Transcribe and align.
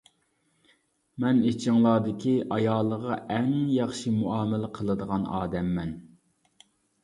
مەن 1.25 1.41
ئىچىڭلاردىكى 1.49 2.33
ئايالىغا 2.57 3.19
ئەڭ 3.37 3.53
ياخشى 3.77 4.17
مۇئامىلە 4.19 4.73
قىلىدىغان 4.81 5.31
ئادەممەن. 5.39 5.97